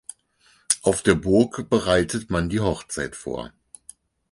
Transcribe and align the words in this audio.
Auf 0.81 1.03
der 1.03 1.13
Burg 1.13 1.69
bereitet 1.69 2.31
man 2.31 2.49
die 2.49 2.59
Hochzeit 2.59 3.15
vor. 3.15 3.53